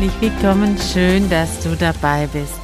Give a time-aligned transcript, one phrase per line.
[0.00, 0.78] Herzlich willkommen.
[0.78, 2.58] Schön, dass du dabei bist.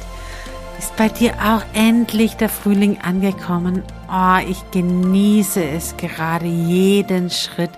[0.79, 3.83] Ist bei dir auch endlich der Frühling angekommen?
[4.11, 7.69] Oh, ich genieße es gerade, jeden Schritt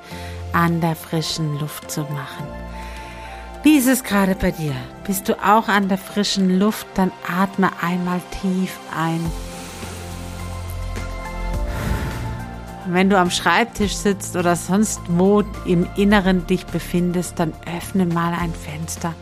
[0.54, 2.48] an der frischen Luft zu machen.
[3.64, 4.74] Wie ist es gerade bei dir?
[5.06, 6.88] Bist du auch an der frischen Luft?
[6.94, 9.20] Dann atme einmal tief ein.
[12.88, 18.34] Wenn du am Schreibtisch sitzt oder sonst wo im Inneren dich befindest, dann öffne mal
[18.34, 19.14] ein Fenster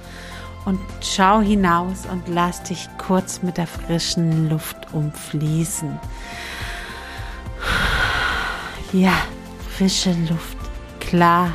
[0.68, 5.98] und schau hinaus und lass dich kurz mit der frischen Luft umfließen.
[8.92, 9.14] Ja,
[9.78, 10.58] frische Luft,
[11.00, 11.54] Klarheit.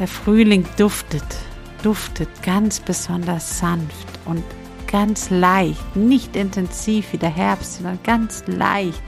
[0.00, 1.36] Der Frühling duftet,
[1.82, 4.42] duftet ganz besonders sanft und
[4.86, 9.02] ganz leicht, nicht intensiv wie der Herbst, sondern ganz leicht.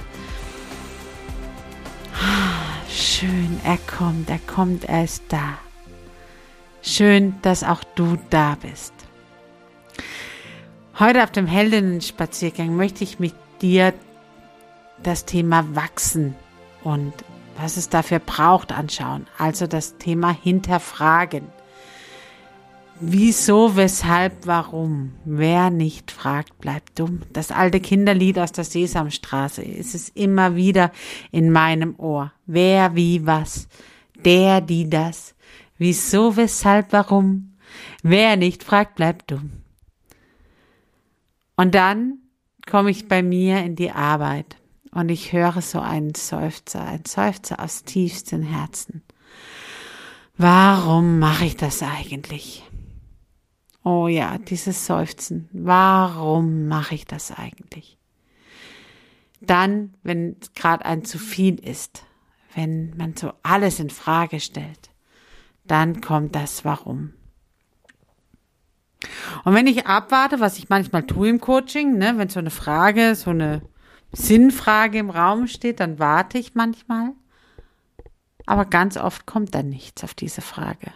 [2.91, 5.64] Schön, er kommt, er kommt, er ist da.
[6.87, 8.93] Schön, dass auch du da bist.
[10.99, 13.95] Heute auf dem Heldinnen-Spaziergang möchte ich mit dir
[15.03, 16.35] das Thema Wachsen
[16.83, 17.15] und
[17.57, 19.27] was es dafür braucht anschauen.
[19.39, 21.47] Also das Thema Hinterfragen.
[23.01, 25.15] Wieso, weshalb, warum?
[25.25, 27.23] Wer nicht fragt, bleibt dumm.
[27.33, 30.93] Das alte Kinderlied aus der Sesamstraße ist es immer wieder
[31.33, 32.33] in meinem Ohr.
[32.45, 33.69] Wer, wie, was?
[34.23, 35.34] Der, die, das.
[35.87, 37.59] Wieso, weshalb, warum?
[38.03, 39.51] Wer nicht fragt, bleibt dumm.
[41.57, 42.21] Und dann
[42.67, 44.57] komme ich bei mir in die Arbeit
[44.93, 49.03] und ich höre so einen Seufzer, einen Seufzer aus tiefstem Herzen.
[50.39, 52.65] Warum mache ich das eigentlich?
[53.83, 55.51] Oh ja, dieses Seufzen.
[55.53, 57.99] Warum mache ich das eigentlich?
[59.43, 62.07] Dann, wenn gerade ein zu viel ist,
[62.55, 64.94] wenn man so alles in Frage stellt,
[65.65, 67.13] dann kommt das Warum.
[69.45, 73.15] Und wenn ich abwarte, was ich manchmal tue im Coaching, ne, wenn so eine Frage,
[73.15, 73.63] so eine
[74.13, 77.13] Sinnfrage im Raum steht, dann warte ich manchmal.
[78.47, 80.93] Aber ganz oft kommt dann nichts auf diese Frage.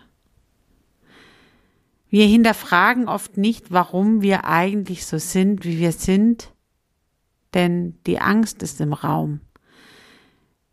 [2.10, 6.52] Wir hinterfragen oft nicht, warum wir eigentlich so sind, wie wir sind,
[7.54, 9.40] denn die Angst ist im Raum.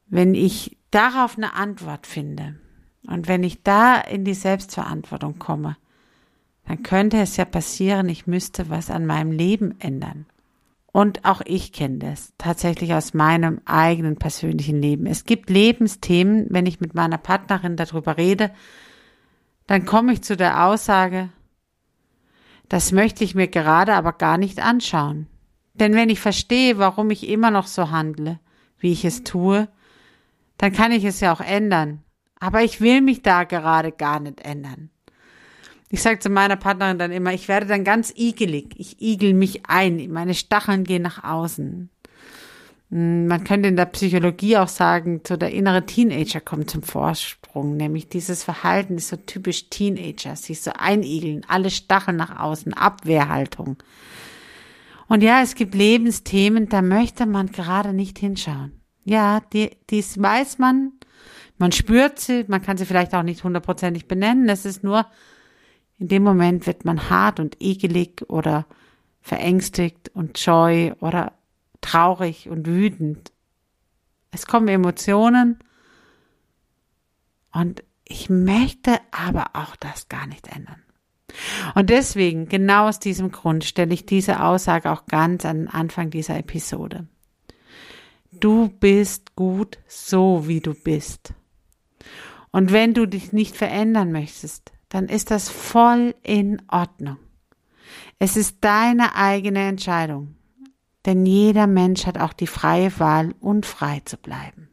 [0.07, 2.59] Wenn ich darauf eine Antwort finde,
[3.08, 5.78] und wenn ich da in die Selbstverantwortung komme,
[6.68, 10.26] dann könnte es ja passieren, ich müsste was an meinem Leben ändern.
[10.92, 15.06] Und auch ich kenne das tatsächlich aus meinem eigenen persönlichen Leben.
[15.06, 18.52] Es gibt Lebensthemen, wenn ich mit meiner Partnerin darüber rede,
[19.68, 21.30] dann komme ich zu der Aussage,
[22.70, 25.28] das möchte ich mir gerade aber gar nicht anschauen.
[25.74, 28.40] Denn wenn ich verstehe, warum ich immer noch so handle,
[28.80, 29.68] wie ich es tue,
[30.58, 32.05] dann kann ich es ja auch ändern.
[32.40, 34.90] Aber ich will mich da gerade gar nicht ändern.
[35.90, 38.73] Ich sage zu meiner Partnerin dann immer, ich werde dann ganz igelig.
[38.78, 40.12] Ich igel mich ein.
[40.12, 41.89] Meine Stacheln gehen nach außen.
[42.92, 47.77] Hm, man könnte in der Psychologie auch sagen, so der innere Teenager kommt zum Vorsprung,
[47.77, 53.77] nämlich dieses Verhalten ist so typisch Teenager, sich so einigeln, alle Stacheln nach außen, Abwehrhaltung.
[55.07, 58.81] Und ja, es gibt Lebensthemen, da möchte man gerade nicht hinschauen.
[59.04, 60.94] Ja, die, dies weiß man,
[61.57, 64.50] man spürt sie, man kann sie vielleicht auch nicht hundertprozentig benennen.
[64.50, 65.06] Es ist nur,
[65.97, 68.65] in dem Moment wird man hart und ekelig oder
[69.21, 71.33] verängstigt und scheu oder
[71.81, 73.31] traurig und wütend.
[74.31, 75.59] Es kommen Emotionen
[77.53, 80.81] und ich möchte aber auch das gar nicht ändern.
[81.73, 86.38] Und deswegen, genau aus diesem Grund, stelle ich diese Aussage auch ganz an Anfang dieser
[86.38, 87.07] Episode.
[88.40, 91.34] Du bist gut so, wie du bist.
[92.52, 97.18] Und wenn du dich nicht verändern möchtest, dann ist das voll in Ordnung.
[98.20, 100.36] Es ist deine eigene Entscheidung,
[101.06, 104.70] denn jeder Mensch hat auch die freie Wahl, unfrei zu bleiben.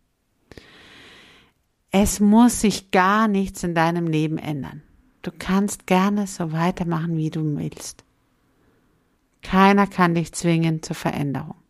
[1.90, 4.82] Es muss sich gar nichts in deinem Leben ändern.
[5.22, 8.04] Du kannst gerne so weitermachen, wie du willst.
[9.42, 11.61] Keiner kann dich zwingen zur Veränderung.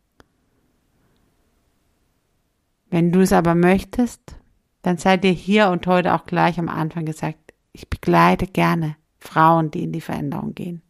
[2.93, 4.37] Wenn du es aber möchtest,
[4.83, 7.39] dann sei dir hier und heute auch gleich am Anfang gesagt,
[7.73, 10.83] ich begleite gerne Frauen, die in die Veränderung gehen.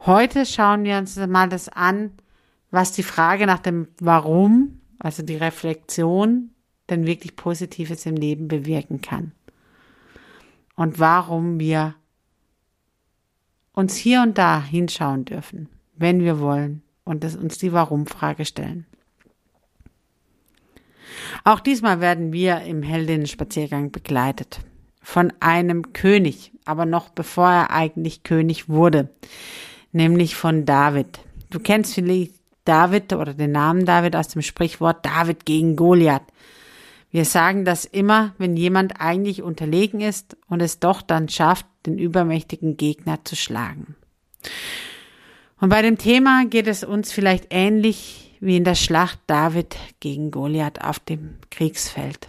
[0.00, 2.12] Heute schauen wir uns mal das an,
[2.70, 6.52] was die Frage nach dem Warum, also die Reflexion,
[6.88, 9.32] denn wirklich Positives im Leben bewirken kann.
[10.74, 11.96] Und warum wir
[13.74, 18.86] uns hier und da hinschauen dürfen, wenn wir wollen und uns die Warum-Frage stellen.
[21.44, 24.60] Auch diesmal werden wir im Heldinnen-Spaziergang begleitet
[25.02, 29.08] von einem König, aber noch bevor er eigentlich König wurde,
[29.90, 31.20] nämlich von David.
[31.50, 36.22] Du kennst vielleicht David oder den Namen David aus dem Sprichwort David gegen Goliath.
[37.10, 41.98] Wir sagen das immer, wenn jemand eigentlich unterlegen ist und es doch dann schafft, den
[41.98, 43.96] übermächtigen Gegner zu schlagen.
[45.60, 50.32] Und bei dem Thema geht es uns vielleicht ähnlich wie in der Schlacht David gegen
[50.32, 52.28] Goliath auf dem Kriegsfeld.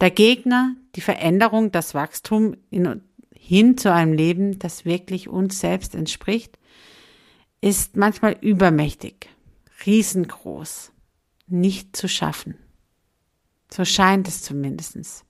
[0.00, 3.02] Der Gegner, die Veränderung, das Wachstum in,
[3.34, 6.58] hin zu einem Leben, das wirklich uns selbst entspricht,
[7.60, 9.28] ist manchmal übermächtig,
[9.84, 10.92] riesengroß,
[11.46, 12.56] nicht zu schaffen.
[13.70, 15.26] So scheint es zumindest.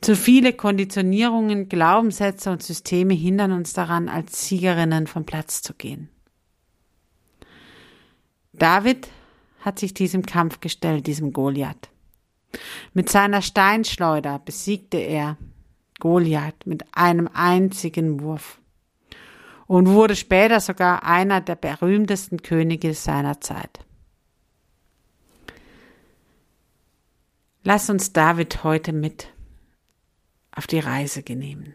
[0.00, 6.08] Zu viele Konditionierungen, Glaubenssätze und Systeme hindern uns daran, als Siegerinnen vom Platz zu gehen.
[8.58, 9.08] David
[9.60, 11.90] hat sich diesem Kampf gestellt, diesem Goliath.
[12.94, 15.36] Mit seiner Steinschleuder besiegte er
[15.98, 18.60] Goliath mit einem einzigen Wurf
[19.66, 23.80] und wurde später sogar einer der berühmtesten Könige seiner Zeit.
[27.64, 29.32] Lass uns David heute mit
[30.52, 31.74] auf die Reise genehmen.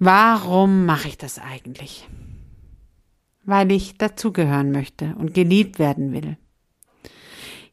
[0.00, 2.08] Warum mache ich das eigentlich?
[3.44, 6.36] Weil ich dazugehören möchte und geliebt werden will.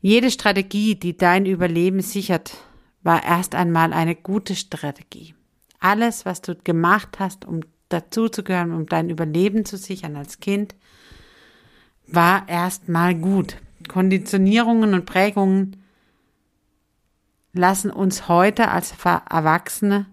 [0.01, 2.57] Jede Strategie, die dein Überleben sichert,
[3.03, 5.35] war erst einmal eine gute Strategie.
[5.79, 10.75] Alles, was du gemacht hast, um dazuzugehören, um dein Überleben zu sichern als Kind,
[12.07, 13.57] war erstmal gut.
[13.87, 15.77] Konditionierungen und Prägungen
[17.53, 20.05] lassen uns heute als Erwachsene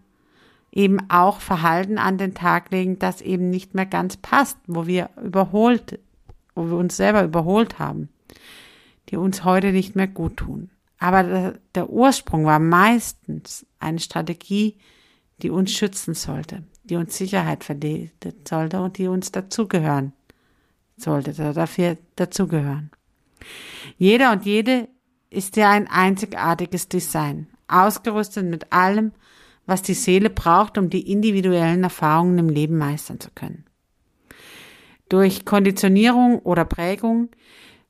[0.73, 5.11] eben auch Verhalten an den Tag legen, das eben nicht mehr ganz passt, wo wir
[5.23, 5.99] überholt,
[6.55, 8.09] wo wir uns selber überholt haben,
[9.09, 10.71] die uns heute nicht mehr gut tun.
[10.99, 14.77] Aber der, Ursprung war meistens eine Strategie,
[15.43, 18.11] die uns schützen sollte, die uns Sicherheit verleihen
[18.47, 20.13] sollte und die uns dazugehören
[20.97, 22.91] sollte, dafür dazugehören.
[23.97, 24.89] Jeder und jede
[25.31, 29.13] ist ja ein einzigartiges Design, ausgerüstet mit allem,
[29.69, 33.67] was die Seele braucht, um die individuellen Erfahrungen im Leben meistern zu können.
[35.11, 37.29] Durch Konditionierung oder Prägung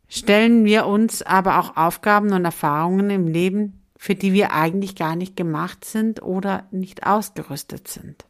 [0.08, 5.14] stellen wir uns aber auch Aufgaben und Erfahrungen im Leben, für die wir eigentlich gar
[5.14, 8.24] nicht gemacht sind oder nicht ausgerüstet sind.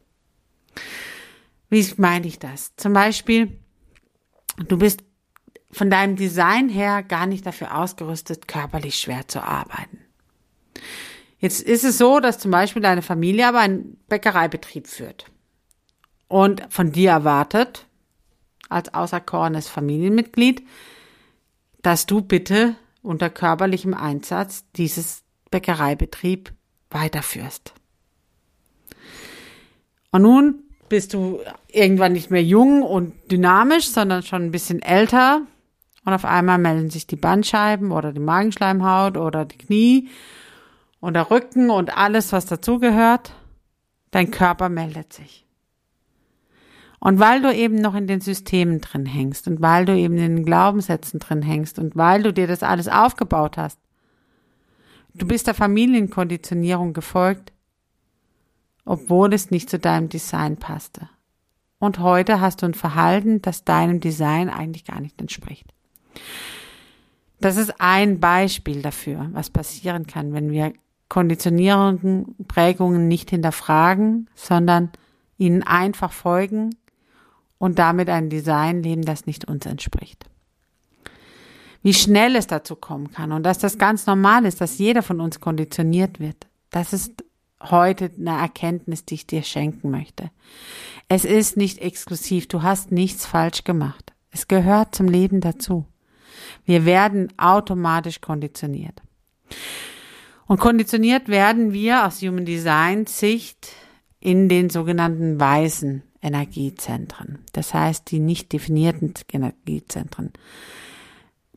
[1.71, 2.76] Wie meine ich das?
[2.76, 3.59] Zum Beispiel,
[4.69, 5.05] du bist
[5.71, 10.00] von deinem Design her gar nicht dafür ausgerüstet, körperlich schwer zu arbeiten.
[11.38, 15.26] Jetzt ist es so, dass zum Beispiel deine Familie aber einen Bäckereibetrieb führt.
[16.26, 17.87] Und von dir erwartet,
[18.68, 20.66] als außerkorenes Familienmitglied,
[21.83, 26.52] dass du bitte unter körperlichem Einsatz dieses Bäckereibetrieb
[26.90, 27.73] weiterführst.
[30.11, 35.42] Und nun bist du irgendwann nicht mehr jung und dynamisch, sondern schon ein bisschen älter.
[36.04, 40.09] Und auf einmal melden sich die Bandscheiben oder die Magenschleimhaut oder die Knie
[41.00, 43.33] und der Rücken und alles, was dazugehört,
[44.11, 45.47] dein Körper meldet sich.
[47.00, 50.37] Und weil du eben noch in den Systemen drin hängst und weil du eben in
[50.37, 53.78] den Glaubenssätzen drin hängst und weil du dir das alles aufgebaut hast,
[55.14, 57.52] du bist der Familienkonditionierung gefolgt,
[58.85, 61.09] obwohl es nicht zu deinem Design passte.
[61.78, 65.73] Und heute hast du ein Verhalten, das deinem Design eigentlich gar nicht entspricht.
[67.40, 70.73] Das ist ein Beispiel dafür, was passieren kann, wenn wir
[71.09, 74.91] Konditionierungen, Prägungen nicht hinterfragen, sondern
[75.38, 76.75] ihnen einfach folgen
[77.59, 80.27] und damit ein Design leben, das nicht uns entspricht.
[81.83, 85.21] wie schnell es dazu kommen kann und dass das ganz normal ist, dass jeder von
[85.21, 86.47] uns konditioniert wird.
[86.71, 87.25] Das ist
[87.62, 90.31] heute eine Erkenntnis, die ich dir schenken möchte.
[91.09, 94.12] Es ist nicht exklusiv, du hast nichts falsch gemacht.
[94.31, 95.87] Es gehört zum Leben dazu.
[96.65, 99.00] Wir werden automatisch konditioniert.
[100.49, 103.69] Und konditioniert werden wir aus Human Design Sicht
[104.19, 107.45] in den sogenannten weißen Energiezentren.
[107.52, 110.33] Das heißt, die nicht definierten Energiezentren.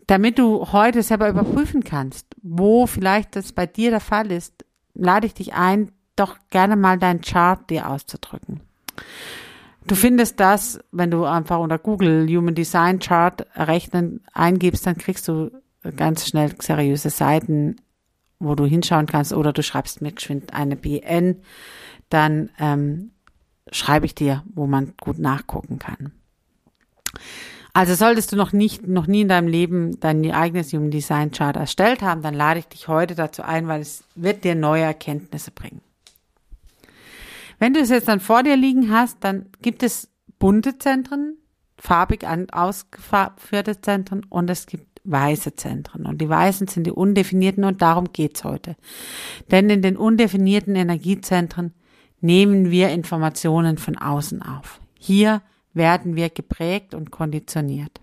[0.07, 5.25] Damit du heute selber überprüfen kannst, wo vielleicht das bei dir der Fall ist, lade
[5.25, 8.59] ich dich ein, doch gerne mal deinen Chart dir auszudrücken.
[9.87, 15.29] Du findest das, wenn du einfach unter Google Human Design Chart rechnen eingibst, dann kriegst
[15.29, 15.49] du
[15.95, 17.77] ganz schnell seriöse Seiten,
[18.41, 21.41] wo du hinschauen kannst, oder du schreibst mir geschwind eine BN,
[22.09, 23.11] dann ähm,
[23.71, 26.11] schreibe ich dir, wo man gut nachgucken kann.
[27.73, 31.55] Also solltest du noch nicht, noch nie in deinem Leben dein eigenes Human Design Chart
[31.55, 35.51] erstellt haben, dann lade ich dich heute dazu ein, weil es wird dir neue Erkenntnisse
[35.51, 35.81] bringen.
[37.59, 41.37] Wenn du es jetzt dann vor dir liegen hast, dann gibt es bunte Zentren,
[41.77, 46.05] farbig ausgeführte Zentren und es gibt weiße Zentren.
[46.05, 48.75] Und die weißen sind die undefinierten und darum geht's heute.
[49.49, 51.73] Denn in den undefinierten Energiezentren
[52.19, 54.79] nehmen wir Informationen von außen auf.
[54.99, 55.41] Hier
[55.73, 58.01] werden wir geprägt und konditioniert.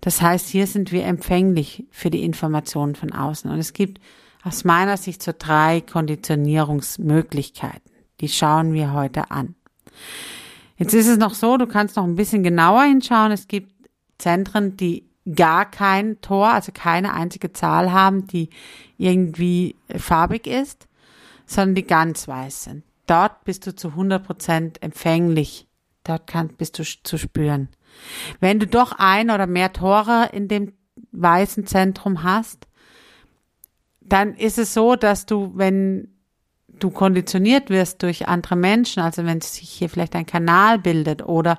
[0.00, 3.50] Das heißt, hier sind wir empfänglich für die Informationen von außen.
[3.50, 4.00] Und es gibt
[4.42, 7.92] aus meiner Sicht so drei Konditionierungsmöglichkeiten.
[8.20, 9.54] Die schauen wir heute an.
[10.76, 13.32] Jetzt ist es noch so, du kannst noch ein bisschen genauer hinschauen.
[13.32, 13.72] Es gibt
[14.18, 18.50] Zentren, die gar kein Tor, also keine einzige Zahl haben, die
[18.98, 20.86] irgendwie farbig ist,
[21.46, 22.84] sondern die ganz weiß sind.
[23.06, 25.66] Dort bist du zu 100 Prozent empfänglich
[26.06, 27.68] Dort kann, bist du zu spüren.
[28.38, 30.72] Wenn du doch ein oder mehr Tore in dem
[31.10, 32.68] weißen Zentrum hast,
[34.00, 36.15] dann ist es so, dass du, wenn
[36.78, 41.58] du konditioniert wirst durch andere Menschen, also wenn sich hier vielleicht ein Kanal bildet oder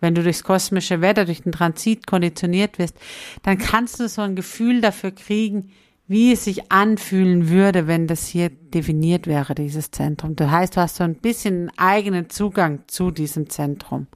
[0.00, 2.96] wenn du durchs kosmische Wetter, durch den Transit konditioniert wirst,
[3.42, 5.70] dann kannst du so ein Gefühl dafür kriegen,
[6.06, 10.36] wie es sich anfühlen würde, wenn das hier definiert wäre, dieses Zentrum.
[10.36, 14.06] Das heißt, du hast so ein bisschen einen eigenen Zugang zu diesem Zentrum.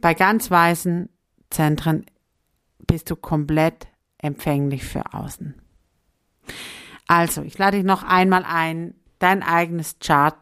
[0.00, 1.10] Bei ganz weißen
[1.50, 2.06] Zentren
[2.86, 3.88] bist du komplett
[4.18, 5.54] empfänglich für außen.
[7.06, 10.36] Also, ich lade dich noch einmal ein, dein eigenes Chart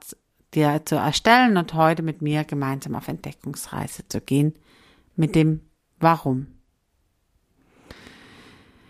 [0.54, 4.54] dir zu erstellen und heute mit mir gemeinsam auf Entdeckungsreise zu gehen
[5.14, 5.60] mit dem
[6.00, 6.48] Warum.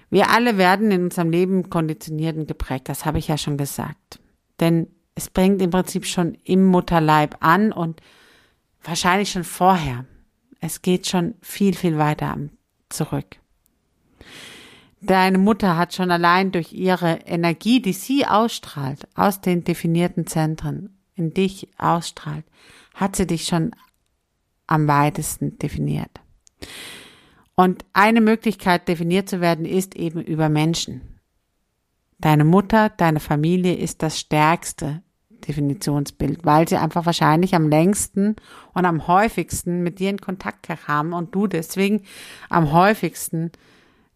[0.08, 4.18] Wir alle werden in unserem Leben konditioniert und geprägt, das habe ich ja schon gesagt.
[4.60, 8.00] Denn es bringt im Prinzip schon im Mutterleib an und
[8.82, 10.06] wahrscheinlich schon vorher.
[10.60, 12.38] Es geht schon viel, viel weiter
[12.88, 13.41] zurück.
[15.04, 20.96] Deine Mutter hat schon allein durch ihre Energie, die sie ausstrahlt, aus den definierten Zentren
[21.16, 22.44] in dich ausstrahlt,
[22.94, 23.72] hat sie dich schon
[24.68, 26.20] am weitesten definiert.
[27.56, 31.18] Und eine Möglichkeit, definiert zu werden, ist eben über Menschen.
[32.18, 38.36] Deine Mutter, deine Familie ist das stärkste Definitionsbild, weil sie einfach wahrscheinlich am längsten
[38.72, 42.02] und am häufigsten mit dir in Kontakt kamen und du deswegen
[42.48, 43.50] am häufigsten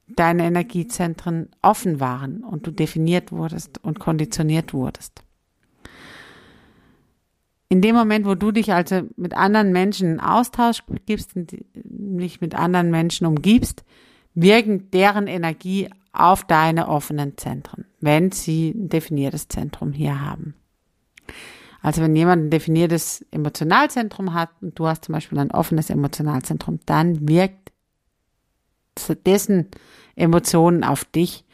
[0.09, 5.27] deine Energiezentren offen waren und du definiert wurdest und konditioniert wurdest
[7.69, 12.41] in dem Moment, wo du dich also mit anderen Menschen in Austausch gibst und dich
[12.41, 13.85] mit anderen Menschen umgibst,
[14.35, 20.55] wirken deren Energie auf deine offenen Zentren, wenn sie ein definiertes Zentrum hier haben.
[21.83, 26.81] Also wenn jemand ein definiertes Emotionalzentrum hat und du hast zum Beispiel ein offenes Emotionalzentrum,
[26.87, 27.66] dann wirkt
[29.25, 29.69] dessen
[30.15, 31.45] Emotionen auf dich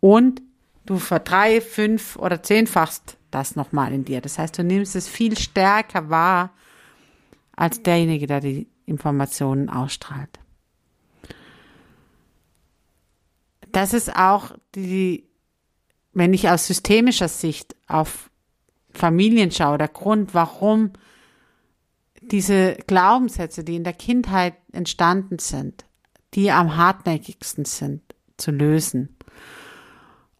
[0.00, 0.42] und
[0.86, 4.20] du verdrei, fünf oder zehnfachst das nochmal in dir.
[4.20, 6.52] Das heißt, du nimmst es viel stärker wahr
[7.54, 10.38] als derjenige, der die Informationen ausstrahlt.
[13.72, 15.28] Das ist auch die,
[16.12, 18.30] wenn ich aus systemischer Sicht auf
[18.92, 20.92] Familien schaue, der Grund, warum
[22.20, 25.84] diese Glaubenssätze, die in der Kindheit entstanden sind,
[26.34, 28.02] die am hartnäckigsten sind
[28.36, 29.16] zu lösen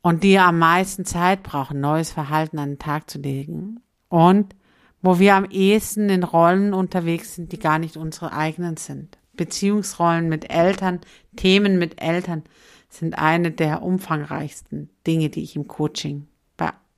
[0.02, 3.80] und die am meisten Zeit brauchen, neues Verhalten an den Tag zu legen.
[4.08, 4.54] Und
[5.02, 9.18] wo wir am ehesten in Rollen unterwegs sind, die gar nicht unsere eigenen sind.
[9.34, 11.00] Beziehungsrollen mit Eltern,
[11.36, 12.44] Themen mit Eltern
[12.88, 16.26] sind eine der umfangreichsten Dinge, die ich im Coaching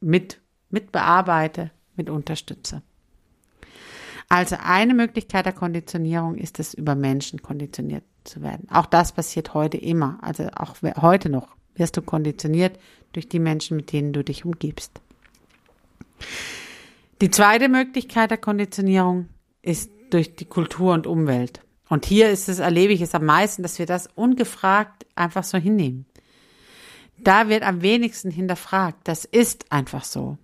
[0.02, 2.82] mit, mit bearbeite, mit unterstütze.
[4.28, 8.68] Also eine Möglichkeit der Konditionierung ist es, über Menschen konditioniert zu werden.
[8.70, 10.18] Auch das passiert heute immer.
[10.22, 12.78] Also auch heute noch wirst du konditioniert
[13.12, 15.00] durch die Menschen, mit denen du dich umgibst.
[17.20, 19.28] Die zweite Möglichkeit der Konditionierung
[19.62, 21.60] ist durch die Kultur und Umwelt.
[21.88, 25.58] Und hier ist es, erlebe ich es am meisten, dass wir das ungefragt einfach so
[25.58, 26.06] hinnehmen.
[27.18, 28.98] Da wird am wenigsten hinterfragt.
[29.04, 30.38] Das ist einfach so.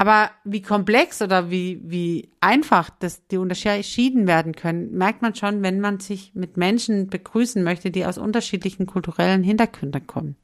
[0.00, 5.62] Aber wie komplex oder wie, wie einfach das, die unterschieden werden können, merkt man schon,
[5.64, 10.36] wenn man sich mit Menschen begrüßen möchte, die aus unterschiedlichen kulturellen Hintergründen kommen.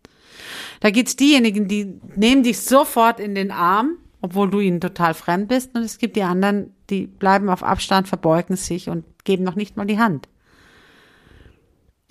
[0.80, 5.46] Da gibt's diejenigen, die nehmen dich sofort in den Arm, obwohl du ihnen total fremd
[5.46, 5.76] bist.
[5.76, 9.76] Und es gibt die anderen, die bleiben auf Abstand, verbeugen sich und geben noch nicht
[9.76, 10.28] mal die Hand.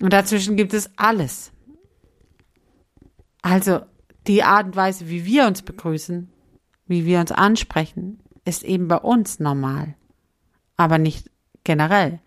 [0.00, 1.52] Und dazwischen gibt es alles.
[3.42, 3.80] Also
[4.26, 6.30] die Art und Weise, wie wir uns begrüßen,
[6.86, 9.94] wie wir uns ansprechen, ist eben bei uns normal,
[10.76, 11.30] aber nicht
[11.64, 12.20] generell.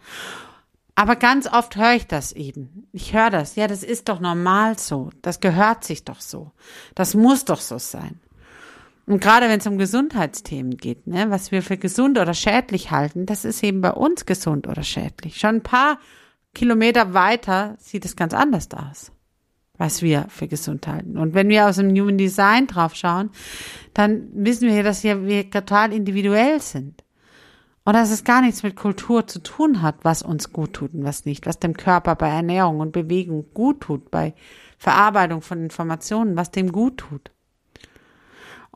[0.96, 2.88] Aber ganz oft höre ich das eben.
[2.92, 3.56] Ich höre das.
[3.56, 5.12] Ja, das ist doch normal so.
[5.22, 6.52] Das gehört sich doch so.
[6.96, 8.20] Das muss doch so sein.
[9.06, 13.28] Und gerade wenn es um Gesundheitsthemen geht, ne, was wir für gesund oder schädlich halten,
[13.28, 15.38] das ist eben bei uns gesund oder schädlich.
[15.38, 16.00] Schon ein paar
[16.56, 19.12] Kilometer weiter sieht es ganz anders aus
[19.78, 21.18] was wir für gesund halten.
[21.18, 23.30] Und wenn wir aus dem Human Design drauf schauen,
[23.94, 27.04] dann wissen wir, dass wir total individuell sind.
[27.86, 31.06] Und dass es gar nichts mit Kultur zu tun hat, was uns gut tut und
[31.06, 34.34] was nicht, was dem Körper bei Ernährung und Bewegung gut tut, bei
[34.78, 37.32] Verarbeitung von Informationen, was dem gut tut.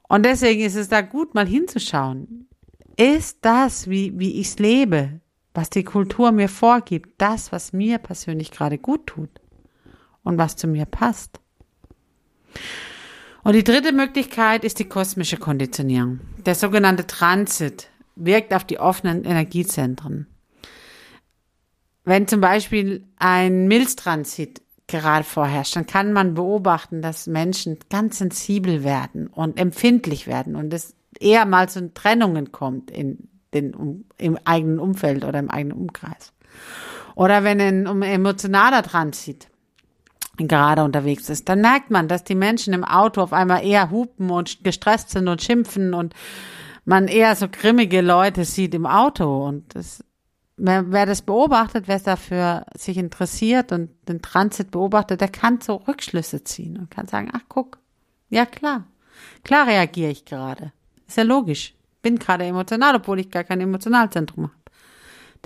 [0.08, 2.48] Und deswegen ist es da gut, mal hinzuschauen.
[2.96, 5.20] Ist das, wie, wie ich es lebe,
[5.54, 9.41] was die Kultur mir vorgibt, das, was mir persönlich gerade gut tut?
[10.24, 11.40] Und was zu mir passt.
[13.44, 16.20] Und die dritte Möglichkeit ist die kosmische Konditionierung.
[16.46, 20.28] Der sogenannte Transit wirkt auf die offenen Energiezentren.
[22.04, 28.84] Wenn zum Beispiel ein Milztransit gerade vorherrscht, dann kann man beobachten, dass Menschen ganz sensibel
[28.84, 34.80] werden und empfindlich werden und es eher mal zu Trennungen kommt in den, im eigenen
[34.80, 36.34] Umfeld oder im eigenen Umkreis.
[37.16, 39.51] Oder wenn ein emotionaler Transit
[40.48, 44.30] gerade unterwegs ist, dann merkt man, dass die Menschen im Auto auf einmal eher hupen
[44.30, 46.14] und gestresst sind und schimpfen und
[46.86, 49.46] man eher so grimmige Leute sieht im Auto.
[49.48, 50.04] Und das,
[50.58, 55.76] wer, wer das beobachtet, wer dafür sich interessiert und den Transit beobachtet, der kann so
[55.76, 57.80] Rückschlüsse ziehen und kann sagen, ach guck,
[58.30, 58.86] ja klar,
[59.44, 60.72] klar reagiere ich gerade,
[61.08, 64.56] ist ja logisch, bin gerade emotional, obwohl ich gar kein Emotionalzentrum habe.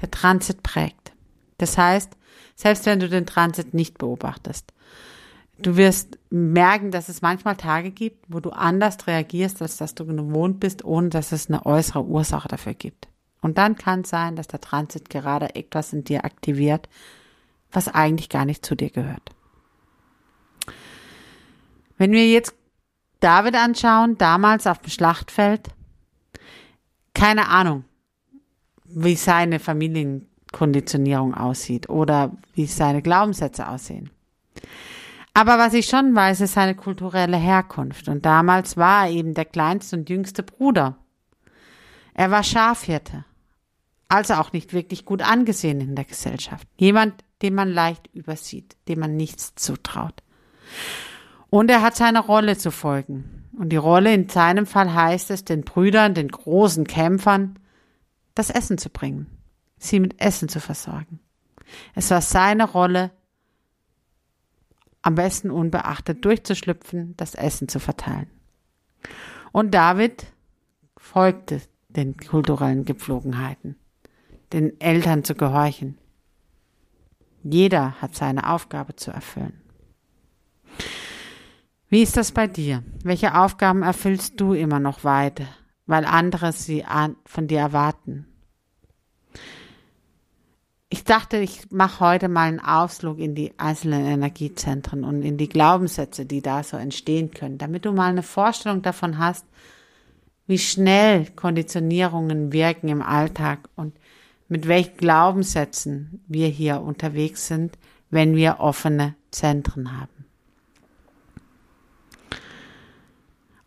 [0.01, 1.13] Der Transit prägt.
[1.57, 2.17] Das heißt,
[2.55, 4.73] selbst wenn du den Transit nicht beobachtest,
[5.57, 10.05] Du wirst merken, dass es manchmal Tage gibt, wo du anders reagierst, als dass du
[10.05, 13.07] gewohnt bist, ohne dass es eine äußere Ursache dafür gibt.
[13.41, 16.89] Und dann kann es sein, dass der Transit gerade etwas in dir aktiviert,
[17.71, 19.31] was eigentlich gar nicht zu dir gehört.
[21.97, 22.53] Wenn wir jetzt
[23.21, 25.69] David anschauen, damals auf dem Schlachtfeld,
[27.13, 27.85] keine Ahnung,
[28.83, 29.59] wie seine
[30.55, 34.09] Familienkonditionierung aussieht oder wie seine Glaubenssätze aussehen.
[35.33, 38.07] Aber was ich schon weiß, ist seine kulturelle Herkunft.
[38.07, 40.95] Und damals war er eben der kleinste und jüngste Bruder.
[42.13, 43.25] Er war Schafhirte.
[44.07, 46.67] Also auch nicht wirklich gut angesehen in der Gesellschaft.
[46.77, 50.23] Jemand, den man leicht übersieht, dem man nichts zutraut.
[51.49, 53.43] Und er hat seine Rolle zu folgen.
[53.57, 57.57] Und die Rolle in seinem Fall heißt es, den Brüdern, den großen Kämpfern,
[58.35, 59.34] das Essen zu bringen,
[59.87, 61.19] sie mit Essen zu versorgen.
[61.93, 63.11] Es war seine Rolle,
[65.01, 68.29] am besten unbeachtet durchzuschlüpfen, das Essen zu verteilen.
[69.51, 70.25] Und David
[70.97, 73.75] folgte den kulturellen Gepflogenheiten,
[74.51, 75.97] den Eltern zu gehorchen.
[77.43, 79.61] Jeder hat seine Aufgabe zu erfüllen.
[81.87, 82.83] Wie ist das bei dir?
[83.03, 85.45] Welche Aufgaben erfüllst du immer noch weiter,
[85.85, 86.83] weil andere sie
[87.25, 88.27] von dir erwarten?
[90.95, 95.49] Ich dachte, ich mache heute mal einen Ausflug in die einzelnen Energiezentren und in die
[95.49, 99.45] Glaubenssätze, die da so entstehen können, damit du mal eine Vorstellung davon hast,
[100.47, 103.93] wie schnell Konditionierungen wirken im Alltag und
[104.47, 107.77] mit welchen Glaubenssätzen wir hier unterwegs sind,
[108.09, 110.25] wenn wir offene Zentren haben.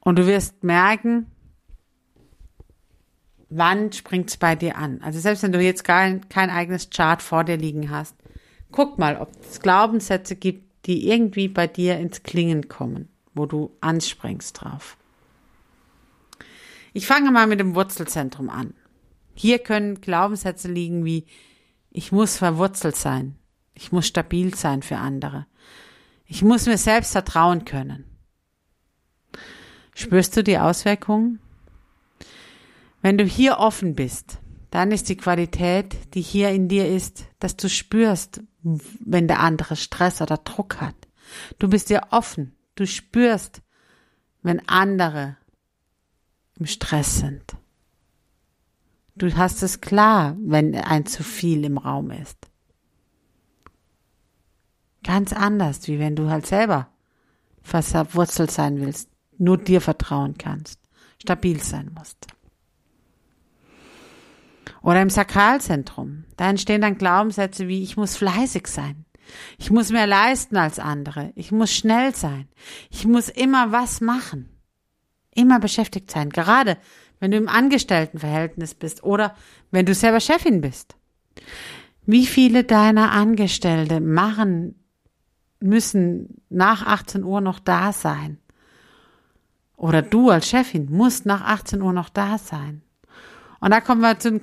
[0.00, 1.26] Und du wirst merken,
[3.48, 5.00] wann springt's bei dir an?
[5.02, 8.16] Also selbst wenn du jetzt gar kein eigenes Chart vor dir liegen hast,
[8.72, 13.76] guck mal, ob es Glaubenssätze gibt, die irgendwie bei dir ins Klingen kommen, wo du
[13.80, 14.96] anspringst drauf.
[16.92, 18.74] Ich fange mal mit dem Wurzelzentrum an.
[19.34, 21.26] Hier können Glaubenssätze liegen wie,
[21.90, 23.37] ich muss verwurzelt sein.
[23.74, 25.46] Ich muss stabil sein für andere.
[26.26, 28.04] Ich muss mir selbst vertrauen können.
[29.94, 31.38] Spürst du die Auswirkungen?
[33.00, 34.38] Wenn du hier offen bist,
[34.70, 39.76] dann ist die Qualität, die hier in dir ist, dass du spürst, wenn der andere
[39.76, 40.96] Stress oder Druck hat.
[41.58, 42.54] Du bist dir offen.
[42.74, 43.62] Du spürst,
[44.42, 45.37] wenn andere
[46.58, 47.56] im Stress sind.
[49.14, 52.37] Du hast es klar, wenn ein zu viel im Raum ist.
[55.02, 56.88] Ganz anders, wie wenn du halt selber
[57.62, 60.80] verwurzelt sein willst, nur dir vertrauen kannst,
[61.20, 62.26] stabil sein musst.
[64.82, 66.24] Oder im Sakralzentrum.
[66.36, 69.04] Da entstehen dann Glaubenssätze wie ich muss fleißig sein.
[69.58, 71.32] Ich muss mehr leisten als andere.
[71.34, 72.48] Ich muss schnell sein.
[72.90, 74.48] Ich muss immer was machen.
[75.34, 76.30] Immer beschäftigt sein.
[76.30, 76.78] Gerade
[77.20, 79.34] wenn du im Angestelltenverhältnis bist oder
[79.70, 80.96] wenn du selber Chefin bist.
[82.06, 84.76] Wie viele deiner Angestellte machen,
[85.60, 88.38] müssen nach 18 Uhr noch da sein?
[89.76, 92.82] Oder du als Chefin musst nach 18 Uhr noch da sein.
[93.61, 94.42] Und da kommen wir zu den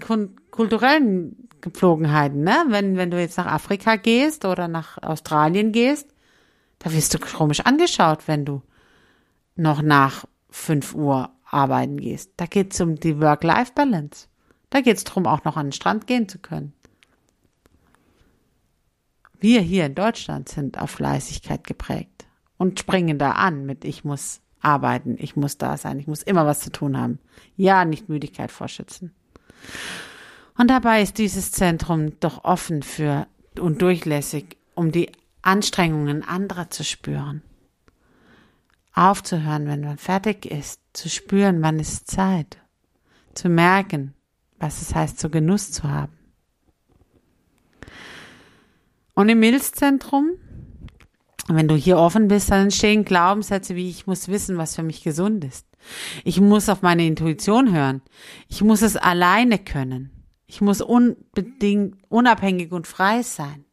[0.51, 2.65] kulturellen Gepflogenheiten, ne?
[2.67, 6.08] Wenn, wenn du jetzt nach Afrika gehst oder nach Australien gehst,
[6.80, 8.62] da wirst du komisch angeschaut, wenn du
[9.56, 12.32] noch nach 5 Uhr arbeiten gehst.
[12.38, 14.28] Da geht's um die Work-Life-Balance.
[14.69, 16.73] Da geht's drum, auch noch an den Strand gehen zu können.
[19.39, 22.25] Wir hier in Deutschland sind auf Fleißigkeit geprägt
[22.58, 26.45] und springen da an mit ich muss arbeiten, ich muss da sein, ich muss immer
[26.45, 27.19] was zu tun haben.
[27.56, 29.13] Ja, nicht Müdigkeit vorschützen.
[30.58, 33.28] Und dabei ist dieses Zentrum doch offen für
[33.60, 37.41] und durchlässig, um die Anstrengungen anderer zu spüren.
[38.93, 42.58] Aufzuhören, wenn man fertig ist, zu spüren, wann ist Zeit,
[43.34, 44.13] zu merken,
[44.58, 46.13] was es heißt, so Genuss zu haben.
[49.13, 50.32] Und im Milzzentrum
[51.47, 55.03] wenn du hier offen bist, dann entstehen Glaubenssätze wie ich muss wissen, was für mich
[55.03, 55.67] gesund ist.
[56.23, 58.01] Ich muss auf meine Intuition hören.
[58.47, 60.10] Ich muss es alleine können.
[60.47, 63.65] Ich muss unbedingt unabhängig und frei sein.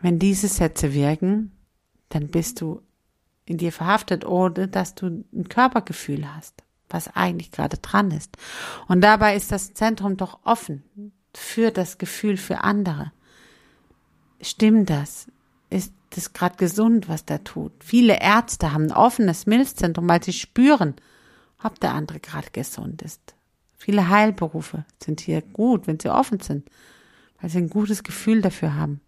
[0.00, 1.52] Wenn diese Sätze wirken,
[2.10, 2.82] dann bist du
[3.46, 8.36] in dir verhaftet, ohne dass du ein Körpergefühl hast, was eigentlich gerade dran ist.
[8.86, 13.12] Und dabei ist das Zentrum doch offen für das Gefühl für andere
[14.50, 15.26] stimmt das?
[15.70, 17.72] Ist das gerade gesund, was der tut?
[17.80, 20.94] Viele Ärzte haben ein offenes Milzzentrum, weil sie spüren,
[21.62, 23.34] ob der andere gerade gesund ist.
[23.76, 26.70] Viele Heilberufe sind hier gut, wenn sie offen sind,
[27.40, 29.00] weil sie ein gutes Gefühl dafür haben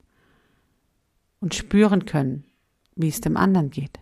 [1.41, 2.45] und spüren können,
[2.95, 3.99] wie es dem anderen geht.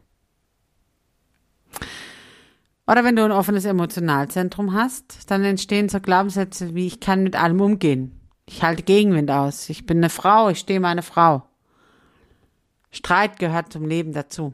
[2.87, 7.37] Oder wenn du ein offenes Emotionalzentrum hast, dann entstehen so Glaubenssätze wie ich kann mit
[7.37, 8.13] allem umgehen.
[8.47, 9.69] Ich halte Gegenwind aus.
[9.69, 11.43] Ich bin eine Frau, ich stehe meine Frau.
[12.91, 14.53] Streit gehört zum Leben dazu.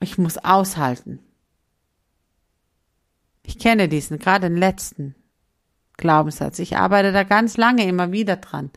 [0.00, 1.20] Ich muss aushalten.
[3.44, 5.14] Ich kenne diesen, gerade den letzten
[5.96, 6.58] Glaubenssatz.
[6.58, 8.70] Ich arbeite da ganz lange immer wieder dran.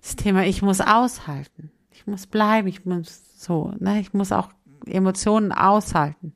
[0.00, 1.70] Das Thema, ich muss aushalten.
[1.90, 4.50] Ich muss bleiben, ich muss so, ne, ich muss auch
[4.86, 6.34] Emotionen aushalten.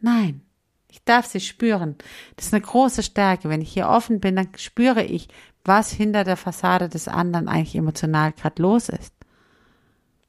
[0.00, 0.42] Nein.
[0.90, 1.96] Ich darf sie spüren.
[2.36, 3.48] Das ist eine große Stärke.
[3.48, 5.28] Wenn ich hier offen bin, dann spüre ich,
[5.64, 9.14] was hinter der Fassade des anderen eigentlich emotional gerade los ist.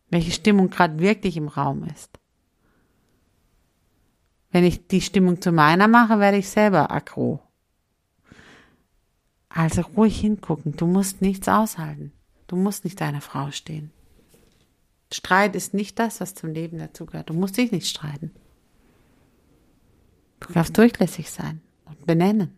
[0.09, 2.19] Welche Stimmung gerade wirklich im Raum ist.
[4.51, 7.41] Wenn ich die Stimmung zu meiner mache, werde ich selber aggro.
[9.49, 10.75] Also ruhig hingucken.
[10.75, 12.11] Du musst nichts aushalten.
[12.47, 13.91] Du musst nicht deiner Frau stehen.
[15.11, 17.29] Streit ist nicht das, was zum Leben dazugehört.
[17.29, 18.31] Du musst dich nicht streiten.
[20.41, 22.57] Du darfst durchlässig sein und benennen.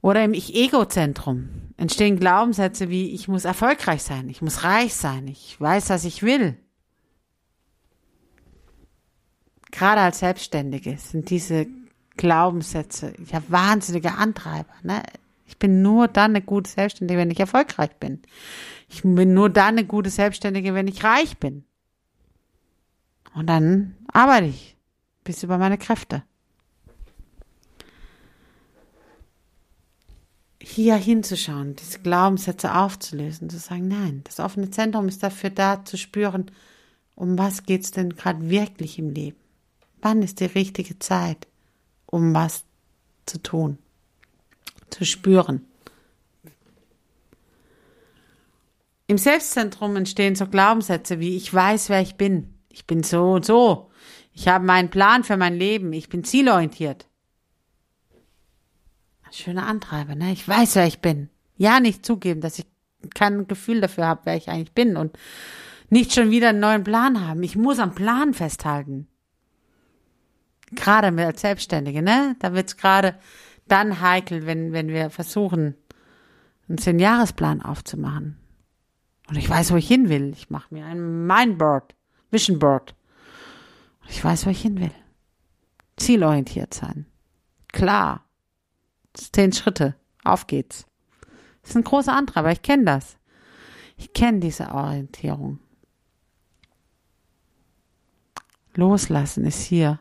[0.00, 5.60] Oder im Ich-Ego-Zentrum entstehen Glaubenssätze wie ich muss erfolgreich sein, ich muss reich sein, ich
[5.60, 6.56] weiß, was ich will.
[9.70, 11.66] Gerade als Selbstständige sind diese
[12.16, 14.72] Glaubenssätze ja wahnsinnige Antreiber.
[14.82, 15.02] Ne?
[15.46, 18.22] Ich bin nur dann eine gute Selbstständige, wenn ich erfolgreich bin.
[18.88, 21.64] Ich bin nur dann eine gute Selbstständige, wenn ich reich bin.
[23.34, 24.77] Und dann arbeite ich
[25.28, 26.22] bis über meine Kräfte.
[30.58, 35.98] Hier hinzuschauen, diese Glaubenssätze aufzulösen, zu sagen, nein, das offene Zentrum ist dafür da zu
[35.98, 36.50] spüren,
[37.14, 39.36] um was geht es denn gerade wirklich im Leben?
[40.00, 41.46] Wann ist die richtige Zeit,
[42.06, 42.64] um was
[43.26, 43.76] zu tun,
[44.88, 45.66] zu spüren?
[49.06, 52.54] Im Selbstzentrum entstehen so Glaubenssätze wie ich weiß, wer ich bin.
[52.70, 53.87] Ich bin so und so.
[54.38, 55.92] Ich habe meinen Plan für mein Leben.
[55.92, 57.08] Ich bin zielorientiert.
[59.32, 60.30] Schöner Antreiber, ne?
[60.30, 61.28] Ich weiß, wer ich bin.
[61.56, 62.66] Ja, nicht zugeben, dass ich
[63.16, 65.18] kein Gefühl dafür habe, wer ich eigentlich bin und
[65.90, 67.42] nicht schon wieder einen neuen Plan haben.
[67.42, 69.08] Ich muss am Plan festhalten.
[70.70, 72.36] Gerade als Selbstständige, ne?
[72.38, 73.18] Da wird's gerade
[73.66, 75.74] dann heikel, wenn, wenn wir versuchen,
[76.68, 78.38] einen Zehn-Jahresplan aufzumachen.
[79.28, 80.30] Und ich weiß, wo ich hin will.
[80.30, 81.96] Ich mache mir ein Mindboard,
[82.30, 82.92] Vision Board.
[82.92, 82.97] Und
[84.08, 84.92] ich weiß, wo ich hin will.
[85.96, 87.06] Zielorientiert sein.
[87.68, 88.24] Klar.
[89.14, 89.94] Zehn Schritte.
[90.24, 90.86] Auf geht's.
[91.62, 92.50] Das ist ein großer Antreiber.
[92.52, 93.16] Ich kenne das.
[93.96, 95.58] Ich kenne diese Orientierung.
[98.74, 100.00] Loslassen ist hier.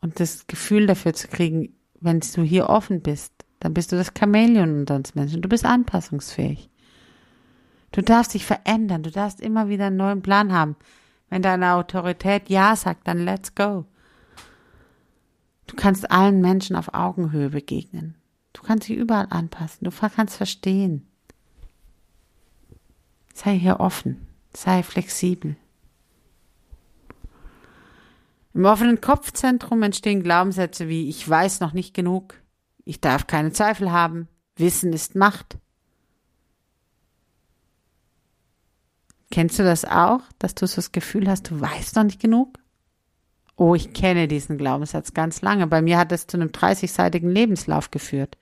[0.00, 4.12] Und das Gefühl dafür zu kriegen, wenn du hier offen bist, dann bist du das
[4.16, 5.42] Chamäleon unter uns Menschen.
[5.42, 6.70] Du bist anpassungsfähig.
[7.90, 9.02] Du darfst dich verändern.
[9.02, 10.76] Du darfst immer wieder einen neuen Plan haben.
[11.28, 13.84] Wenn deine Autorität Ja sagt, dann let's go.
[15.66, 18.14] Du kannst allen Menschen auf Augenhöhe begegnen.
[18.52, 19.84] Du kannst dich überall anpassen.
[19.84, 21.06] Du kannst verstehen.
[23.34, 24.26] Sei hier offen.
[24.54, 25.56] Sei flexibel.
[28.54, 32.40] Im offenen Kopfzentrum entstehen Glaubenssätze wie ich weiß noch nicht genug,
[32.86, 35.58] ich darf keine Zweifel haben, Wissen ist Macht.
[39.36, 42.58] Kennst du das auch, dass du so das Gefühl hast, du weißt noch nicht genug?
[43.56, 45.66] Oh, ich kenne diesen Glaubenssatz ganz lange.
[45.66, 48.38] Bei mir hat es zu einem 30-seitigen Lebenslauf geführt.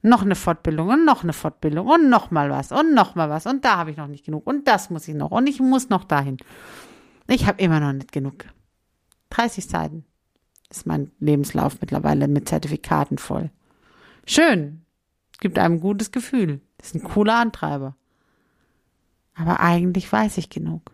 [0.00, 3.44] Noch eine Fortbildung und noch eine Fortbildung und noch mal was und noch mal was
[3.44, 5.90] und da habe ich noch nicht genug und das muss ich noch und ich muss
[5.90, 6.38] noch dahin.
[7.28, 8.46] Ich habe immer noch nicht genug.
[9.28, 10.06] 30 Seiten
[10.70, 13.50] ist mein Lebenslauf mittlerweile mit Zertifikaten voll.
[14.26, 14.80] Schön.
[15.40, 16.62] Gibt einem ein gutes Gefühl.
[16.78, 17.96] Das ist ein cooler Antreiber.
[19.36, 20.90] Aber eigentlich weiß ich genug.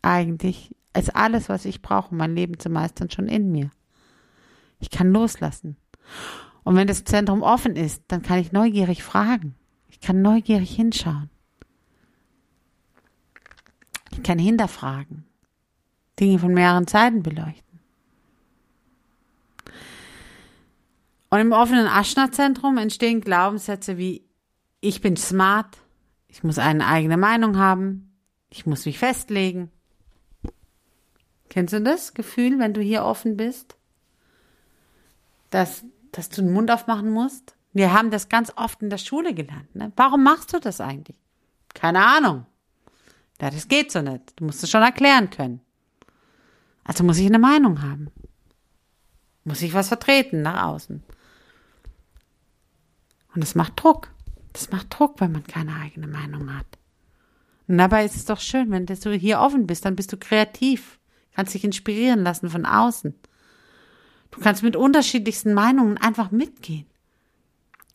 [0.00, 3.70] Eigentlich ist alles, was ich brauche, um mein Leben zu meistern, schon in mir.
[4.78, 5.76] Ich kann loslassen.
[6.62, 9.54] Und wenn das Zentrum offen ist, dann kann ich neugierig fragen.
[9.88, 11.30] Ich kann neugierig hinschauen.
[14.12, 15.24] Ich kann hinterfragen.
[16.20, 17.80] Dinge von mehreren Seiten beleuchten.
[21.30, 24.24] Und im offenen Aschner-Zentrum entstehen Glaubenssätze wie
[24.80, 25.76] ich bin smart,
[26.28, 28.14] ich muss eine eigene Meinung haben,
[28.50, 29.70] ich muss mich festlegen.
[31.48, 33.76] Kennst du das Gefühl, wenn du hier offen bist?
[35.50, 37.56] Dass, dass du den Mund aufmachen musst?
[37.72, 39.74] Wir haben das ganz oft in der Schule gelernt.
[39.74, 39.92] Ne?
[39.96, 41.16] Warum machst du das eigentlich?
[41.74, 42.46] Keine Ahnung.
[43.40, 44.38] Ja, das geht so nicht.
[44.38, 45.60] Du musst es schon erklären können.
[46.84, 48.10] Also muss ich eine Meinung haben.
[49.44, 51.02] Muss ich was vertreten nach außen.
[53.34, 54.10] Und das macht Druck.
[54.58, 56.66] Das macht Druck, wenn man keine eigene Meinung hat.
[57.68, 60.98] Und dabei ist es doch schön, wenn du hier offen bist, dann bist du kreativ,
[61.32, 63.14] kannst dich inspirieren lassen von außen.
[64.32, 66.86] Du kannst mit unterschiedlichsten Meinungen einfach mitgehen.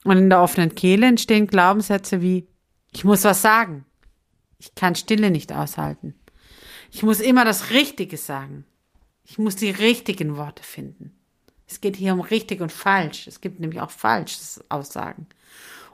[0.06, 2.48] Und in der offenen Kehle entstehen Glaubenssätze wie,
[2.94, 3.84] ich muss was sagen.
[4.58, 6.16] Ich kann Stille nicht aushalten.
[6.92, 8.64] Ich muss immer das Richtige sagen.
[9.26, 11.12] Ich muss die richtigen Worte finden.
[11.68, 13.28] Es geht hier um richtig und falsch.
[13.28, 15.28] Es gibt nämlich auch falsches Aussagen.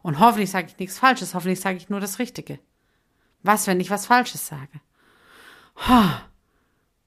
[0.02, 2.60] Und hoffentlich sage ich nichts Falsches, hoffentlich sage ich nur das Richtige.
[3.44, 4.80] Was, wenn ich was Falsches sage?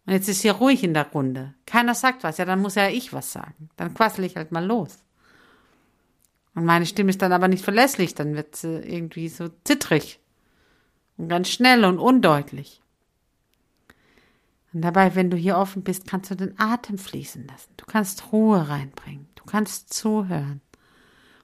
[0.06, 1.54] Und jetzt ist hier ruhig in der Runde.
[1.66, 3.70] Keiner sagt was, ja, dann muss ja ich was sagen.
[3.76, 4.98] Dann quassel ich halt mal los.
[6.54, 10.20] Und meine Stimme ist dann aber nicht verlässlich, dann wird sie irgendwie so zittrig
[11.16, 12.82] und ganz schnell und undeutlich.
[14.72, 17.70] Und dabei, wenn du hier offen bist, kannst du den Atem fließen lassen.
[17.76, 19.28] Du kannst Ruhe reinbringen.
[19.34, 20.60] Du kannst zuhören.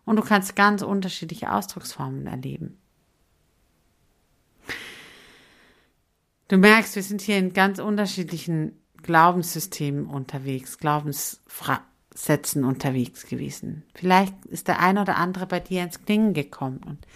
[0.08, 2.78] Und du kannst ganz unterschiedliche Ausdrucksformen erleben.
[6.48, 13.82] Du merkst, wir sind hier in ganz unterschiedlichen Glaubenssystemen unterwegs, Glaubenssätzen unterwegs gewesen.
[13.94, 16.80] Vielleicht ist der eine oder andere bei dir ins Klingen gekommen.
[16.86, 17.06] Und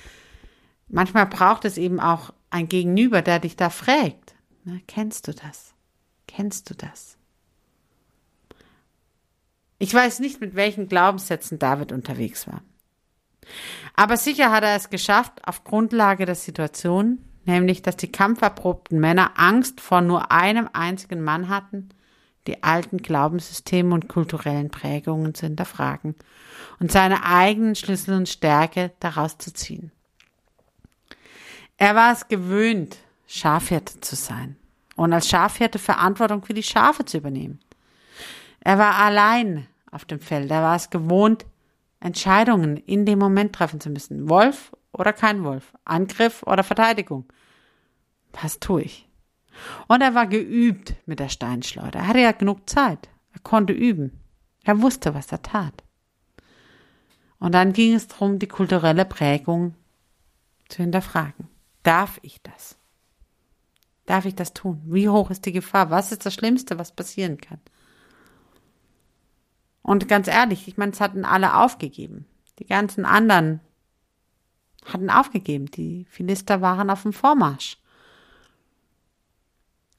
[0.89, 4.35] manchmal braucht es eben auch ein Gegenüber, der dich da fragt.
[4.65, 5.73] Na, kennst du das?
[6.27, 7.17] Kennst du das?
[9.79, 12.61] Ich weiß nicht, mit welchen Glaubenssätzen David unterwegs war.
[13.95, 19.33] Aber sicher hat er es geschafft, auf Grundlage der Situation, nämlich dass die kampferprobten Männer
[19.37, 21.91] Angst vor nur einem einzigen Mann hatten,
[22.47, 26.15] die alten Glaubenssysteme und kulturellen Prägungen zu hinterfragen
[26.81, 29.93] und seine eigenen Schlüssel und Stärke daraus zu ziehen.
[31.77, 34.57] Er war es gewöhnt, Schafhirte zu sein
[34.97, 37.61] und als Schafhirte Verantwortung für die Schafe zu übernehmen.
[38.61, 40.51] Er war allein auf dem Feld.
[40.51, 41.45] Er war es gewohnt,
[42.03, 44.29] Entscheidungen in dem Moment treffen zu müssen.
[44.29, 45.73] Wolf oder kein Wolf.
[45.85, 47.33] Angriff oder Verteidigung.
[48.41, 49.09] Was tue ich?
[49.89, 52.01] Und er war geübt mit der Steinschleuder.
[52.01, 53.09] Er hatte ja genug Zeit.
[53.33, 54.21] Er konnte üben.
[54.65, 55.85] Er wusste, was er tat.
[57.39, 59.75] Und dann ging es darum, die kulturelle Prägung
[60.69, 61.49] zu hinterfragen.
[61.83, 62.77] Darf ich das?
[64.07, 64.81] Darf ich das tun?
[64.87, 65.91] Wie hoch ist die Gefahr?
[65.91, 67.61] Was ist das Schlimmste, was passieren kann?
[69.83, 72.27] Und ganz ehrlich, ich meine, es hatten alle aufgegeben.
[72.59, 73.61] Die ganzen anderen
[74.85, 75.67] hatten aufgegeben.
[75.67, 77.79] Die Philister waren auf dem Vormarsch.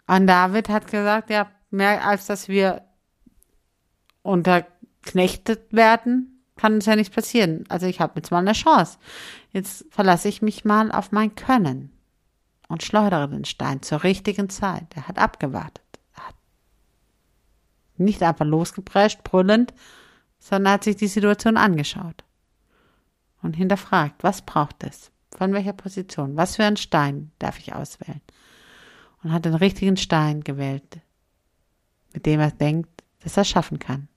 [0.08, 2.84] Und David hat gesagt, ja, mehr als dass wir
[4.22, 7.66] unterknechtet werden, kann uns ja nicht passieren.
[7.70, 8.98] Also ich habe jetzt mal eine Chance.
[9.52, 11.92] Jetzt verlasse ich mich mal auf mein Können
[12.68, 14.88] und schleudere den Stein zur richtigen Zeit.
[14.96, 15.83] Er hat abgewartet.
[18.04, 19.74] Nicht einfach losgeprescht, brüllend,
[20.40, 22.24] sondern hat sich die Situation angeschaut
[23.42, 25.12] und hinterfragt, was braucht es?
[25.38, 26.36] Von welcher Position?
[26.36, 28.22] Was für einen Stein darf ich auswählen?
[29.24, 31.00] Und hat den richtigen Stein gewählt,
[32.14, 34.08] mit dem er denkt, dass er schaffen kann.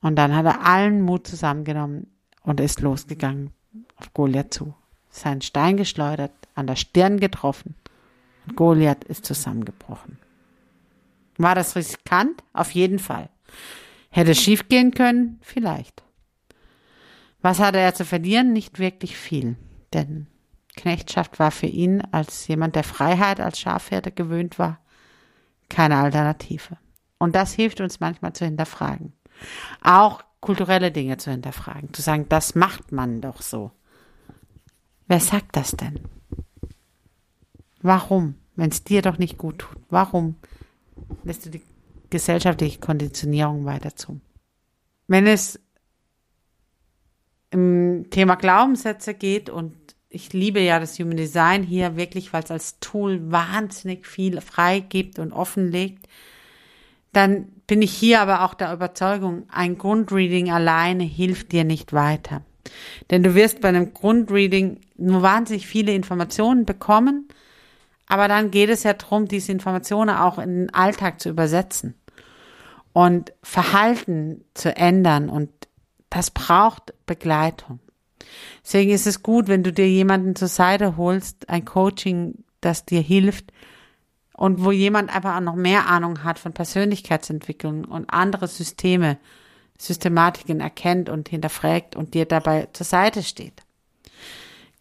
[0.00, 2.08] Und dann hat er allen Mut zusammengenommen
[2.42, 3.52] und ist losgegangen
[3.96, 4.74] auf Goliath zu.
[5.08, 7.74] Seinen Stein geschleudert, an der Stirn getroffen
[8.46, 10.18] und Goliath ist zusammengebrochen.
[11.38, 12.42] War das riskant?
[12.52, 13.28] Auf jeden Fall.
[14.10, 15.38] Hätte es schief gehen können?
[15.42, 16.02] Vielleicht.
[17.42, 18.52] Was hatte er zu verlieren?
[18.52, 19.56] Nicht wirklich viel.
[19.92, 20.26] Denn
[20.76, 24.80] Knechtschaft war für ihn als jemand, der Freiheit als Schafherde gewöhnt war,
[25.68, 26.76] keine Alternative.
[27.18, 29.12] Und das hilft uns manchmal zu hinterfragen.
[29.82, 31.92] Auch kulturelle Dinge zu hinterfragen.
[31.92, 33.72] Zu sagen, das macht man doch so.
[35.08, 36.00] Wer sagt das denn?
[37.80, 38.36] Warum?
[38.54, 39.78] Wenn es dir doch nicht gut tut.
[39.88, 40.36] Warum
[41.24, 41.62] lässt du die
[42.10, 44.20] gesellschaftliche Konditionierung weiter zu?
[45.08, 45.60] Wenn es
[47.50, 49.74] im Thema Glaubenssätze geht und
[50.08, 55.18] ich liebe ja das Human Design hier wirklich, weil es als Tool wahnsinnig viel freigibt
[55.18, 56.08] und offenlegt,
[57.12, 62.42] dann bin ich hier aber auch der Überzeugung, ein Grundreading alleine hilft dir nicht weiter.
[63.10, 67.28] Denn du wirst bei einem Grundreading nur wahnsinnig viele Informationen bekommen,
[68.06, 71.94] aber dann geht es ja darum, diese Informationen auch in den Alltag zu übersetzen
[72.92, 75.50] und Verhalten zu ändern und
[76.10, 77.80] das braucht Begleitung.
[78.64, 83.00] Deswegen ist es gut, wenn du dir jemanden zur Seite holst, ein Coaching, das dir
[83.00, 83.52] hilft
[84.36, 89.18] und wo jemand einfach auch noch mehr Ahnung hat von Persönlichkeitsentwicklung und andere Systeme,
[89.78, 93.65] Systematiken erkennt und hinterfragt und dir dabei zur Seite steht.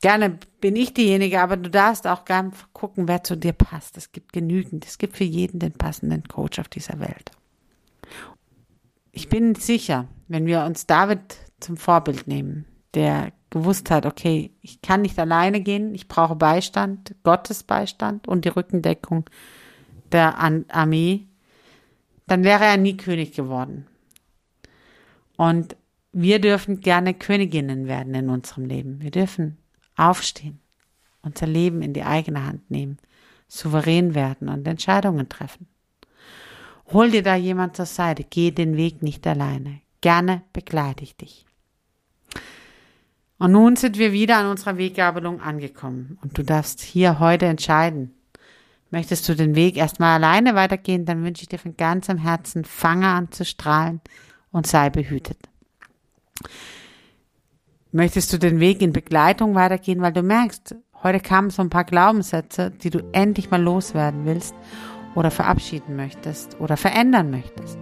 [0.06, 3.98] Gerne bin ich diejenige, aber du darfst auch gern gucken, wer zu dir passt.
[3.98, 4.86] Es gibt genügend.
[4.86, 7.32] Es gibt für jeden den passenden Coach auf dieser Welt.
[9.12, 14.84] Ich bin sicher, wenn wir uns David zum Vorbild nehmen, der gewusst hat, okay, ich
[14.84, 19.28] kann nicht alleine gehen, ich brauche Beistand, Gottes Beistand und die Rückendeckung
[20.12, 21.26] der Armee,
[22.28, 23.88] dann wäre er nie König geworden.
[25.36, 25.76] Und
[26.12, 29.02] wir dürfen gerne Königinnen werden in unserem Leben.
[29.02, 29.58] Wir dürfen
[29.96, 30.60] aufstehen,
[31.22, 32.98] unser Leben in die eigene Hand nehmen,
[33.48, 35.68] souverän werden und Entscheidungen treffen.
[36.92, 39.82] Hol dir da jemand zur Seite, geh den Weg nicht alleine.
[40.02, 41.46] Gerne begleite ich dich.
[43.38, 48.14] Und nun sind wir wieder an unserer Weggabelung angekommen und du darfst hier heute entscheiden.
[48.92, 53.08] Möchtest du den Weg erstmal alleine weitergehen, dann wünsche ich dir von ganzem Herzen, fange
[53.08, 54.00] an zu strahlen
[54.52, 55.38] und sei behütet.
[57.96, 61.86] Möchtest du den Weg in Begleitung weitergehen, weil du merkst, heute kamen so ein paar
[61.86, 64.54] Glaubenssätze, die du endlich mal loswerden willst
[65.16, 67.78] oder verabschieden möchtest oder verändern möchtest,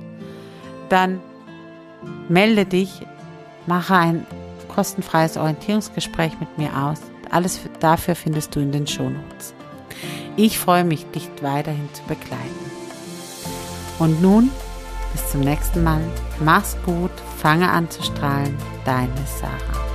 [0.89, 1.19] dann
[2.29, 3.01] melde dich,
[3.65, 4.27] mache ein
[4.67, 7.01] kostenfreies Orientierungsgespräch mit mir aus.
[7.31, 9.55] Alles dafür findest du in den Shownotes.
[10.35, 12.71] Ich freue mich, dich weiterhin zu begleiten.
[13.97, 14.51] Und nun,
[15.11, 16.01] bis zum nächsten Mal.
[16.39, 18.55] Mach's gut, fange an zu strahlen.
[18.85, 19.92] Deine Sarah.